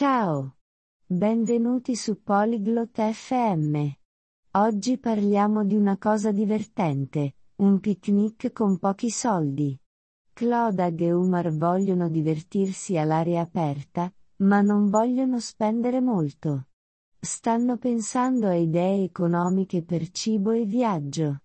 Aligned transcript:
Ciao. 0.00 0.54
Benvenuti 1.04 1.96
su 1.96 2.22
Polyglot 2.22 3.00
FM. 3.00 3.84
Oggi 4.52 4.96
parliamo 4.96 5.64
di 5.64 5.74
una 5.74 5.98
cosa 5.98 6.30
divertente, 6.30 7.34
un 7.56 7.80
picnic 7.80 8.52
con 8.52 8.78
pochi 8.78 9.10
soldi. 9.10 9.76
Clodag 10.32 11.00
e 11.00 11.10
Umar 11.10 11.52
vogliono 11.52 12.08
divertirsi 12.08 12.96
all'aria 12.96 13.40
aperta, 13.40 14.08
ma 14.36 14.60
non 14.60 14.88
vogliono 14.88 15.40
spendere 15.40 16.00
molto. 16.00 16.68
Stanno 17.18 17.76
pensando 17.76 18.46
a 18.46 18.54
idee 18.54 19.02
economiche 19.02 19.82
per 19.82 20.12
cibo 20.12 20.52
e 20.52 20.64
viaggio. 20.64 21.40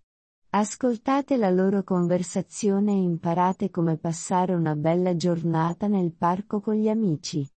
Ascoltate 0.51 1.37
la 1.37 1.49
loro 1.49 1.81
conversazione 1.83 2.91
e 2.91 3.01
imparate 3.01 3.71
come 3.71 3.97
passare 3.97 4.53
una 4.53 4.75
bella 4.75 5.15
giornata 5.15 5.87
nel 5.87 6.13
parco 6.13 6.61
con 6.61 6.75
gli 6.75 6.87
amici. 6.87 7.49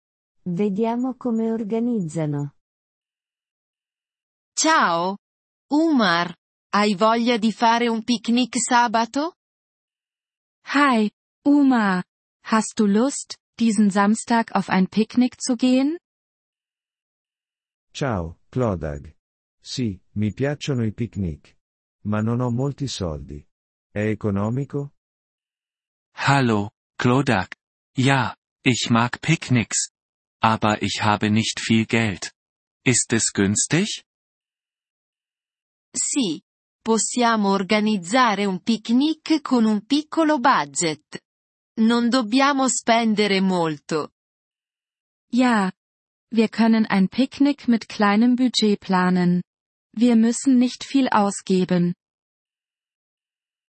Vediamo 0.47 1.15
come 1.15 1.51
organizzano. 1.51 2.53
Ciao! 4.53 5.17
Umar, 5.71 6.35
hai 6.69 6.93
voglia 6.93 7.37
di 7.37 7.51
fare 7.51 7.87
un 7.87 8.03
picnic 8.03 8.55
sabato? 8.59 9.37
Hi, 10.73 11.09
Uma. 11.47 12.03
Hast 12.43 12.77
du 12.77 12.85
Lust, 12.85 13.39
diesen 13.57 13.89
Samstag 13.89 14.51
auf 14.53 14.69
ein 14.69 14.87
Picknick 14.87 15.41
zu 15.41 15.55
gehen? 15.55 15.97
Ciao, 17.91 18.37
Clodag. 18.51 19.15
Sì, 19.59 19.99
mi 20.13 20.31
piacciono 20.31 20.85
i 20.85 20.93
picnic. 20.93 21.57
Ma 22.03 22.21
non 22.21 22.39
ho 22.39 22.51
molti 22.51 22.87
soldi. 22.87 23.43
È 23.89 23.99
economico? 23.99 24.93
Hallo, 26.27 26.69
Clodag. 26.95 27.47
Ja, 27.97 28.35
ich 28.61 28.91
mag 28.91 29.19
Picknicks. 29.19 29.94
Aber 30.41 30.81
ich 30.81 31.01
habe 31.01 31.29
nicht 31.29 31.59
viel 31.59 31.85
Geld. 31.85 32.33
Ist 32.85 33.13
es 33.13 33.31
günstig? 33.31 34.03
Sì. 35.95 36.41
Possiamo 36.83 37.49
organizzare 37.49 38.45
un 38.45 38.61
picnic 38.61 39.41
con 39.41 39.65
un 39.65 39.85
piccolo 39.85 40.39
budget. 40.39 41.19
Non 41.79 42.09
dobbiamo 42.09 42.67
spendere 42.69 43.41
molto. 43.41 44.11
Ja. 45.31 45.71
Wir 46.31 46.49
können 46.49 46.85
ein 46.85 47.07
Picknick 47.07 47.67
mit 47.67 47.87
kleinem 47.87 48.35
Budget 48.35 48.79
planen. 48.79 49.41
Wir 49.93 50.15
müssen 50.15 50.57
nicht 50.57 50.83
viel 50.83 51.07
ausgeben. 51.09 51.95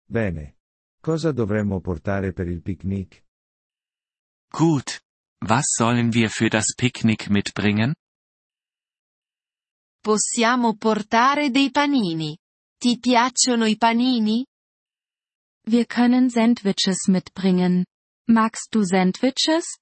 Bene. 0.08 0.54
Cosa 1.02 1.32
dovremmo 1.32 1.80
portare 1.80 2.32
per 2.32 2.46
il 2.46 2.60
picnic? 2.60 3.24
Gut. 4.52 5.00
Was 5.42 5.72
sollen 5.76 6.12
wir 6.12 6.28
für 6.30 6.50
das 6.50 6.74
Picknick 6.76 7.30
mitbringen? 7.30 7.94
Possiamo 10.02 10.74
portare 10.76 11.50
dei 11.50 11.70
panini. 11.70 12.36
Ti 12.78 12.98
piacciono 12.98 13.66
i 13.66 13.76
panini? 13.76 14.44
Wir 15.66 15.86
können 15.86 16.30
Sandwiches 16.30 17.08
mitbringen. 17.08 17.84
Magst 18.28 18.74
du 18.74 18.82
Sandwiches? 18.84 19.78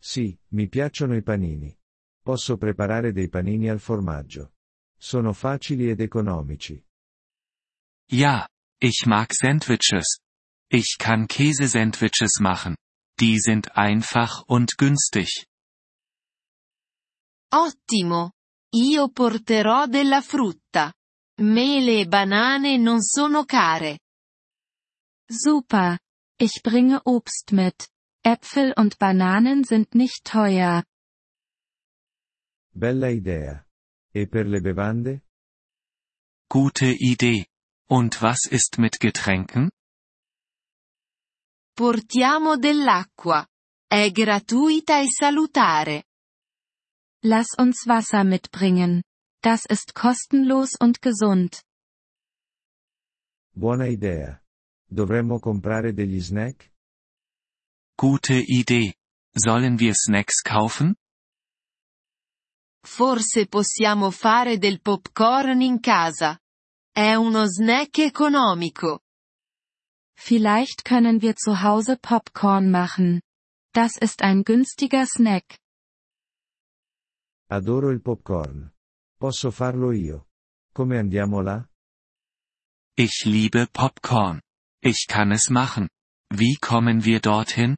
Sì, 0.00 0.38
mi 0.52 0.68
piacciono 0.68 1.14
i 1.16 1.22
panini. 1.22 1.76
Posso 2.22 2.56
preparare 2.56 3.12
dei 3.12 3.28
panini 3.28 3.68
al 3.68 3.80
formaggio. 3.80 4.52
Sono 4.96 5.32
facili 5.32 5.88
ed 5.90 6.00
economici. 6.00 6.84
Ja, 8.10 8.48
ich 8.78 9.06
mag 9.06 9.32
Sandwiches. 9.32 10.18
Ich 10.68 10.96
kann 10.98 11.26
Käsesandwiches 11.26 12.38
machen. 12.40 12.76
Die 13.20 13.38
sind 13.38 13.76
einfach 13.76 14.44
und 14.46 14.78
günstig. 14.78 15.46
Ottimo! 17.52 18.32
Io 18.72 19.08
porterò 19.10 19.86
della 19.86 20.22
frutta. 20.22 20.92
Mele 21.40 22.00
e 22.00 22.06
banane 22.06 22.78
non 22.78 23.02
sono 23.02 23.44
care. 23.44 23.98
Super. 25.28 25.98
Ich 26.38 26.62
bringe 26.62 27.00
Obst 27.04 27.52
mit. 27.52 27.88
Äpfel 28.22 28.72
und 28.76 28.98
Bananen 28.98 29.64
sind 29.64 29.94
nicht 29.94 30.24
teuer. 30.24 30.84
Bella 32.72 33.10
idea. 33.10 33.66
E 34.12 34.26
per 34.26 34.46
le 34.46 34.60
bevande? 34.60 35.22
Gute 36.48 36.86
Idee. 36.86 37.46
Und 37.88 38.22
was 38.22 38.46
ist 38.46 38.78
mit 38.78 39.00
Getränken? 39.00 39.70
Portiamo 41.80 42.58
dell'acqua. 42.58 43.42
È 43.86 44.10
gratuita 44.10 45.00
e 45.00 45.06
salutare. 45.08 46.04
Lass 47.24 47.56
uns 47.56 47.86
Wasser 47.86 48.22
mitbringen. 48.22 49.02
Das 49.42 49.64
ist 49.64 49.94
kostenlos 49.94 50.74
und 50.78 51.00
gesund. 51.00 51.62
Buona 53.54 53.86
idea. 53.86 54.38
Dovremmo 54.86 55.38
comprare 55.38 55.94
degli 55.94 56.20
snack? 56.20 56.70
Gute 57.96 58.34
Idee. 58.34 58.92
Sollen 59.34 59.78
wir 59.78 59.94
Snacks 59.94 60.42
kaufen? 60.42 60.94
Forse 62.84 63.46
possiamo 63.46 64.10
fare 64.10 64.58
del 64.58 64.82
popcorn 64.82 65.62
in 65.62 65.80
casa. 65.80 66.38
È 66.92 67.14
uno 67.14 67.46
snack 67.46 68.00
economico. 68.00 69.00
Vielleicht 70.20 70.84
können 70.84 71.22
wir 71.22 71.34
zu 71.34 71.62
Hause 71.62 71.96
Popcorn 71.96 72.70
machen. 72.70 73.22
Das 73.72 73.96
ist 73.96 74.22
ein 74.22 74.44
günstiger 74.44 75.06
Snack. 75.06 75.58
Adoro 77.48 77.90
il 77.90 78.00
popcorn. 78.00 78.70
Posso 79.18 79.50
farlo 79.50 79.92
io. 79.92 80.26
Come 80.74 80.98
andiamo 80.98 81.40
là? 81.40 81.66
Ich 82.96 83.24
liebe 83.24 83.66
Popcorn. 83.72 84.42
Ich 84.82 85.06
kann 85.08 85.32
es 85.32 85.48
machen. 85.48 85.88
Wie 86.30 86.56
kommen 86.60 87.04
wir 87.04 87.20
dorthin? 87.20 87.76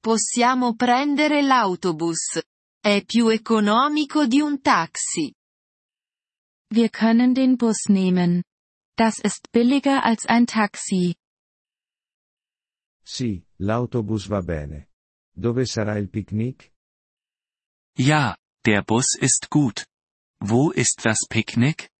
Possiamo 0.00 0.76
prendere 0.76 1.42
l'autobus. 1.42 2.40
È 2.80 3.04
più 3.04 3.28
economico 3.28 4.26
di 4.26 4.40
un 4.40 4.62
taxi. 4.62 5.34
Wir 6.70 6.90
können 6.90 7.34
den 7.34 7.56
Bus 7.56 7.88
nehmen. 7.88 8.44
Das 8.96 9.18
ist 9.18 9.50
billiger 9.52 10.04
als 10.04 10.26
ein 10.26 10.46
Taxi. 10.46 11.16
Sì, 13.04 13.44
l'autobus 13.58 14.26
va 14.28 14.40
bene. 14.40 14.88
Dove 15.36 15.66
sarà 15.66 15.98
il 15.98 16.08
picnic? 16.08 16.72
Ja, 17.98 18.36
der 18.64 18.82
Bus 18.82 19.16
ist 19.20 19.50
gut. 19.50 19.86
Wo 20.40 20.70
ist 20.70 21.04
das 21.04 21.26
Picknick? 21.28 21.90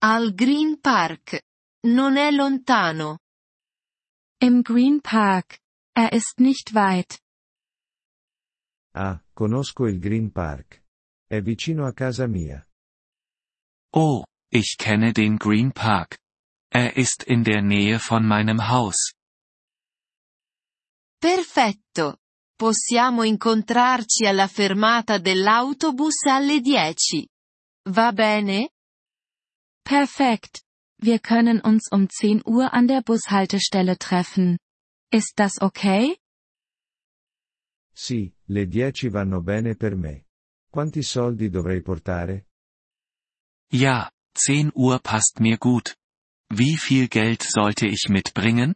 Al 0.00 0.32
Green 0.34 0.80
Park. 0.80 1.42
Non 1.84 2.16
è 2.16 2.30
lontano. 2.30 3.18
Im 4.40 4.62
Green 4.62 5.00
Park. 5.00 5.58
Er 5.94 6.12
ist 6.12 6.40
nicht 6.40 6.74
weit. 6.74 7.20
Ah, 8.94 9.22
conosco 9.34 9.86
il 9.86 9.98
Green 9.98 10.30
Park. 10.32 10.82
È 11.28 11.40
vicino 11.40 11.86
a 11.86 11.92
casa 11.92 12.26
mia. 12.26 12.66
Oh, 13.94 14.24
ich 14.52 14.76
kenne 14.78 15.12
den 15.12 15.38
Green 15.38 15.72
Park. 15.72 16.18
Er 16.70 16.96
ist 16.96 17.24
in 17.24 17.42
der 17.42 17.62
Nähe 17.62 17.98
von 17.98 18.26
meinem 18.26 18.68
Haus. 18.68 19.12
Perfetto. 21.18 22.18
Possiamo 22.56 23.22
incontrarci 23.22 24.26
alla 24.26 24.46
fermata 24.46 25.18
dell'autobus 25.18 26.26
alle 26.26 26.60
10. 26.60 27.26
Va 27.88 28.12
bene? 28.12 28.70
Perfekt. 29.82 30.62
Wir 30.98 31.18
können 31.18 31.60
uns 31.60 31.88
um 31.90 32.08
10 32.08 32.42
Uhr 32.44 32.72
an 32.72 32.86
der 32.86 33.02
Bushaltestelle 33.02 33.96
treffen. 33.98 34.58
Ist 35.10 35.38
das 35.38 35.60
okay? 35.60 36.16
Sì, 37.94 38.32
le 38.46 38.66
10 38.66 39.10
vanno 39.10 39.40
bene 39.40 39.74
per 39.76 39.96
me. 39.96 40.26
Quanti 40.70 41.02
soldi 41.02 41.50
dovrei 41.50 41.80
portare? 41.82 42.46
Ja, 43.72 44.10
10 44.34 44.72
Uhr 44.74 44.98
passt 44.98 45.40
mir 45.40 45.58
gut. 45.58 45.96
Wie 46.50 46.76
viel 46.76 47.08
Geld 47.08 47.42
sollte 47.42 47.86
ich 47.86 48.08
mitbringen? 48.08 48.74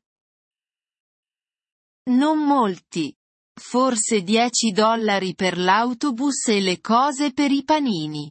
Non 2.08 2.38
molti. 2.38 3.14
Forse 3.58 4.22
10 4.22 4.72
dollari 4.72 5.34
per 5.34 5.56
l'autobus 5.58 6.46
e 6.48 6.60
le 6.60 6.80
cose 6.80 7.32
per 7.32 7.50
i 7.50 7.64
panini. 7.64 8.30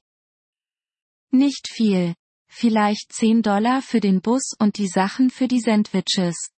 Nicht 1.31 1.67
viel. 1.67 2.15
Vielleicht 2.47 3.11
10 3.11 3.41
Dollar 3.41 3.81
für 3.81 3.99
den 3.99 4.21
Bus 4.21 4.53
und 4.57 4.77
die 4.77 4.87
Sachen 4.87 5.29
für 5.29 5.47
die 5.47 5.59
Sandwiches. 5.59 6.51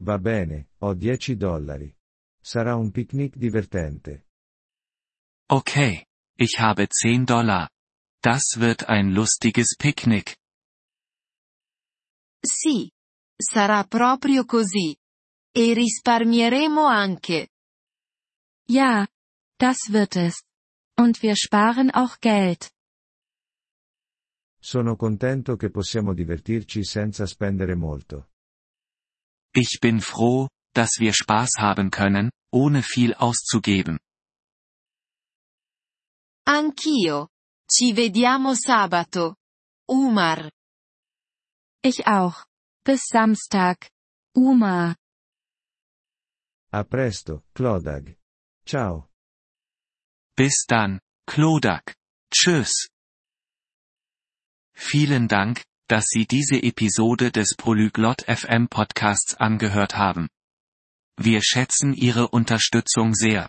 Va 0.00 0.18
bene, 0.18 0.68
ho 0.80 0.94
10 0.94 1.36
dollari. 1.36 1.94
Sarà 2.42 2.74
un 2.76 2.90
picnic 2.90 3.36
divertente. 3.36 4.24
Okay. 5.50 6.04
Ich 6.36 6.58
habe 6.58 6.88
10 6.88 7.26
Dollar. 7.26 7.68
Das 8.22 8.58
wird 8.58 8.88
ein 8.88 9.12
lustiges 9.12 9.76
Picknick. 9.78 10.36
Sì. 12.44 12.90
Sarà 13.40 13.84
proprio 13.86 14.44
così. 14.44 14.96
E 15.54 15.72
risparmieremo 15.72 16.84
anche. 16.86 17.48
Ja, 18.68 19.06
das 19.58 19.90
wird 19.90 20.16
es. 20.16 20.42
Und 20.96 21.22
wir 21.22 21.36
sparen 21.36 21.90
auch 21.92 22.18
Geld. 22.20 22.70
Sono 24.60 24.96
contento 24.96 25.56
che 25.56 25.70
possiamo 25.70 26.12
divertirci 26.12 26.82
senza 26.84 27.26
spendere 27.26 27.76
molto. 27.76 28.28
Ich 29.54 29.78
bin 29.80 30.00
froh, 30.00 30.48
dass 30.74 30.98
wir 30.98 31.12
Spaß 31.12 31.58
haben 31.58 31.90
können, 31.90 32.30
ohne 32.52 32.82
viel 32.82 33.14
auszugeben. 33.14 33.98
Anch'io. 36.44 37.28
Ci 37.70 37.92
vediamo 37.92 38.54
sabato. 38.54 39.36
Umar. 39.90 40.50
Ich 41.82 42.06
auch. 42.06 42.46
Bis 42.82 43.04
Samstag. 43.04 43.90
Uma. 44.34 44.96
A 46.72 46.84
presto, 46.84 47.44
Clodag. 47.54 48.16
Ciao. 48.64 49.08
Bis 50.34 50.64
dann, 50.66 51.00
Klodak. 51.26 51.94
Tschüss. 52.30 52.88
Vielen 54.72 55.28
Dank, 55.28 55.64
dass 55.88 56.06
Sie 56.06 56.26
diese 56.26 56.62
Episode 56.62 57.30
des 57.30 57.54
Polyglot 57.56 58.22
FM 58.22 58.68
Podcasts 58.68 59.34
angehört 59.34 59.96
haben. 59.96 60.28
Wir 61.16 61.42
schätzen 61.42 61.92
Ihre 61.92 62.28
Unterstützung 62.28 63.14
sehr. 63.14 63.48